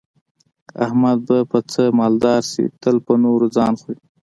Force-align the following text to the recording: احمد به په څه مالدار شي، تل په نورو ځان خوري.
احمد 0.85 1.17
به 1.27 1.37
په 1.51 1.59
څه 1.71 1.83
مالدار 1.99 2.41
شي، 2.51 2.65
تل 2.81 2.95
په 3.05 3.13
نورو 3.23 3.45
ځان 3.55 3.73
خوري. 3.81 4.01